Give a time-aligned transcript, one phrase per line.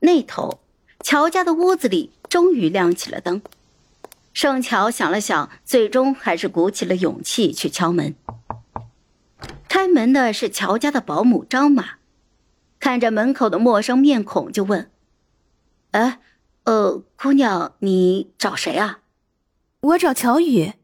[0.00, 0.60] 那头，
[1.02, 3.40] 乔家的屋子里终于亮起了灯。
[4.32, 8.14] 盛乔想了想，最终还是鼓起了勇气去敲门。
[9.68, 11.98] 开门的是乔家的保姆张妈，
[12.78, 14.90] 看着门口的陌生面孔，就问
[15.92, 16.20] ：“哎，
[16.64, 19.00] 呃，姑娘，你找谁啊
[19.80, 20.74] ？”“我找乔宇。”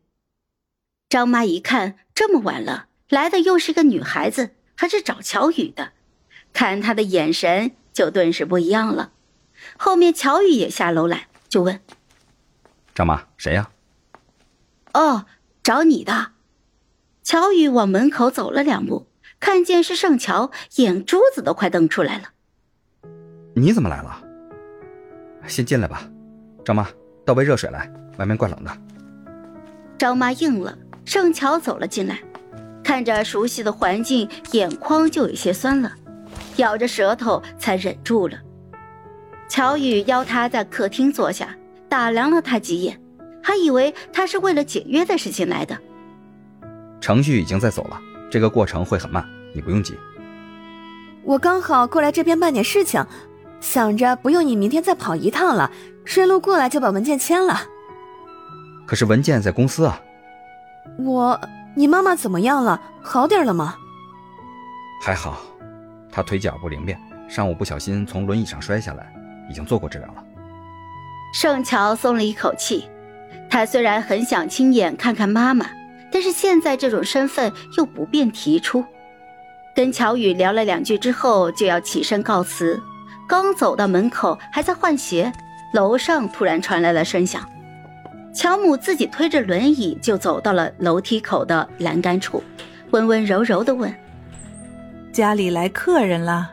[1.08, 5.92] 张妈一看，这么晚了，来的又是个女孩子，还是找乔宇的，
[6.52, 9.12] 看她的眼神就顿时不一样了。
[9.78, 11.80] 后面乔宇也下楼来，就问。
[12.94, 13.70] 张妈，谁呀？
[14.92, 15.24] 哦，
[15.62, 16.32] 找你的。
[17.22, 19.06] 乔宇往门口走了两步，
[19.40, 22.28] 看见是盛乔，眼珠子都快瞪出来了。
[23.54, 24.22] 你怎么来了？
[25.46, 26.06] 先进来吧。
[26.62, 26.86] 张妈，
[27.24, 28.70] 倒杯热水来，外面怪冷的。
[29.96, 30.76] 张妈应了。
[31.06, 32.20] 盛乔走了进来，
[32.84, 35.90] 看着熟悉的环境，眼眶就有些酸了，
[36.56, 38.38] 咬着舌头才忍住了。
[39.48, 41.48] 乔宇邀他在客厅坐下。
[41.88, 43.00] 打量了他几眼，
[43.40, 45.78] 还以为他是为了解约的事情来的。
[47.00, 49.96] 程序已经在走了，这个过程会很慢，你不用急。
[51.22, 53.06] 我刚好过来这边办点事情，
[53.60, 55.70] 想着不用你明天再跑一趟了，
[56.04, 57.62] 顺路过来就把文件签了。
[58.84, 60.00] 可是文件在公司啊。
[60.98, 61.40] 我，
[61.76, 62.82] 你妈妈怎么样了？
[63.00, 63.76] 好点了吗？
[65.00, 65.40] 还好，
[66.16, 69.12] 他腿脚不灵便，上午不小心从轮椅上摔下来，
[69.50, 70.24] 已经做过治疗了。
[71.34, 72.88] 盛乔松了一口气，
[73.50, 75.66] 他虽然很想亲眼看看妈妈，
[76.10, 78.82] 但是现在这种身份又不便提出。
[79.74, 82.82] 跟乔宇聊了两句之后，就要起身告辞。
[83.28, 85.30] 刚走到门口，还在换鞋，
[85.74, 87.46] 楼上突然传来了声响。
[88.32, 92.42] 乔母自己推着轮椅就走到了楼梯口的栏杆处，
[92.92, 93.94] 温温柔柔的问
[95.16, 96.52] ：“家里来客人了？”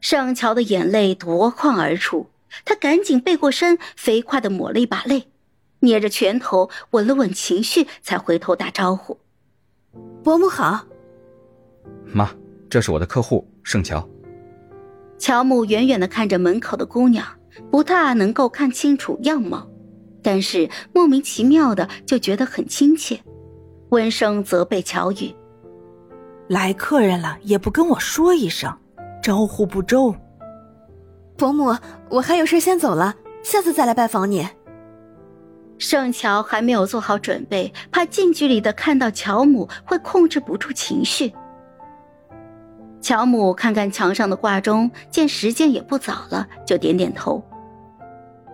[0.00, 2.26] 盛乔的眼泪夺眶而出。
[2.64, 5.28] 他赶紧背过身，飞快的抹了一把泪，
[5.80, 9.18] 捏着拳头稳了稳情绪，才回头打招呼
[10.22, 10.86] ：“伯母好。
[12.06, 12.30] ”“妈，
[12.70, 14.08] 这是我的客户盛乔。”
[15.18, 17.26] 乔母远远的看着门口的姑娘，
[17.70, 19.68] 不大能够看清楚样貌，
[20.22, 23.20] 但是莫名其妙的就觉得很亲切，
[23.90, 25.34] 温声责备乔宇
[26.48, 28.72] ：“来客人了也不跟我说一声，
[29.22, 30.14] 招呼不周。”
[31.36, 31.76] 伯母，
[32.08, 34.48] 我还有事先走了，下次再来拜访你。
[35.78, 41.32] 盛乔还没有做好准备，怕近距离的看到乔母会控制不住情绪。
[43.02, 47.44] 乔母看看墙上的挂钟，见时间也不早了，就点点头。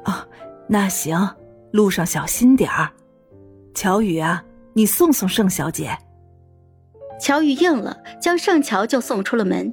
[0.04, 0.12] 哦，
[0.66, 1.36] 那行，
[1.70, 2.90] 路上小心点儿。
[3.72, 5.96] 乔宇啊，你送送盛小姐。
[7.22, 9.72] 乔宇应了，将盛乔就送出了门。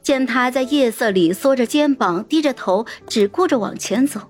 [0.00, 4.20] 见他在夜色里缩着肩膀，低着头，只顾着往前走，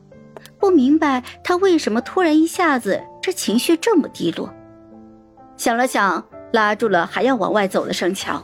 [0.58, 4.48] 不明白他为什么突然一下子这情绪这么低落。
[5.58, 8.42] 想了想，拉住了还要往外走的盛乔：“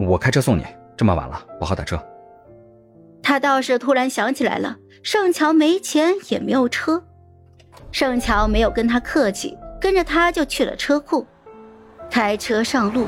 [0.00, 0.66] 我开车送你，
[0.96, 1.96] 这么晚了不好打车。”
[3.22, 7.04] 他倒是突然想起来了，盛乔没钱也没有车。
[7.92, 11.24] 盛乔没有跟他客气，跟着他就去了车库，
[12.10, 13.06] 开车上路。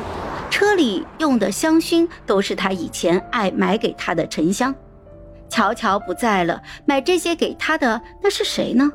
[0.51, 4.75] 车里用的香薰都是他以前爱买给他的沉香，
[5.49, 8.91] 乔乔不在了，买这些给他的那是谁呢？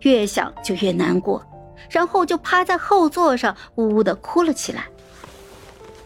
[0.00, 1.44] 越想就越难过，
[1.90, 4.84] 然后就趴在后座上呜呜的哭了起来。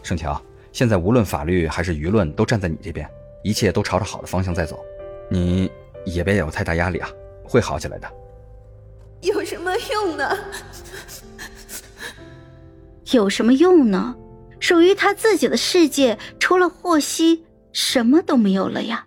[0.01, 3.07] 盛乔，现在无论法律还是舆论都站在你这边，
[3.43, 4.83] 一切都朝着好的方向在走，
[5.29, 5.71] 你
[6.05, 7.09] 也别有太大压力啊，
[7.47, 8.11] 会好起来的。
[9.21, 10.37] 有什么用呢？
[13.11, 14.15] 有什么用呢？
[14.59, 19.05] 属于他自己的世界，除了霍希，什么都没有了呀。